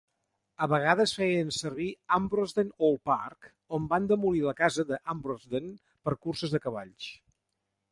A 0.65 0.67
vegades 0.69 1.11
feien 1.17 1.51
servir 1.57 1.89
Ambrosden 2.17 2.71
Old 2.87 3.03
Park, 3.11 3.51
on 3.79 3.87
van 3.93 4.09
demolir 4.13 4.43
la 4.49 4.57
casa 4.65 4.89
d'Ambrosden, 4.95 5.71
per 6.09 6.19
curses 6.27 6.59
de 6.59 6.65
cavalls. 6.69 7.15